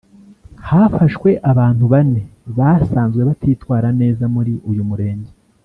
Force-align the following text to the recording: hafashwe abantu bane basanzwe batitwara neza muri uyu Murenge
hafashwe 0.67 1.29
abantu 1.51 1.83
bane 1.93 2.21
basanzwe 2.57 3.21
batitwara 3.29 3.87
neza 4.01 4.23
muri 4.35 4.53
uyu 4.71 4.83
Murenge 4.89 5.31